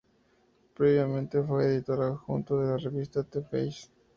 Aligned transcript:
Previamente 0.73 1.43
fue 1.43 1.63
editor 1.67 2.01
adjunto 2.01 2.59
de 2.59 2.71
la 2.71 2.77
revista 2.77 3.21
"The 3.21 3.43
Face". 3.43 3.87